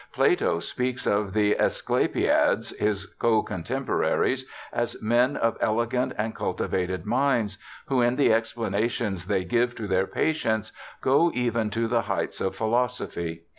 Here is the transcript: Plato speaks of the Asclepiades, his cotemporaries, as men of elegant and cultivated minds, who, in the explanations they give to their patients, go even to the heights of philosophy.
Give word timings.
Plato 0.13 0.57
speaks 0.57 1.05
of 1.05 1.31
the 1.33 1.55
Asclepiades, 1.59 2.71
his 2.79 3.05
cotemporaries, 3.19 4.47
as 4.73 4.99
men 4.99 5.37
of 5.37 5.57
elegant 5.61 6.13
and 6.17 6.33
cultivated 6.33 7.05
minds, 7.05 7.59
who, 7.85 8.01
in 8.01 8.15
the 8.15 8.33
explanations 8.33 9.27
they 9.27 9.43
give 9.43 9.75
to 9.75 9.85
their 9.85 10.07
patients, 10.07 10.71
go 11.01 11.29
even 11.35 11.69
to 11.69 11.87
the 11.87 12.01
heights 12.01 12.41
of 12.41 12.55
philosophy. 12.55 13.43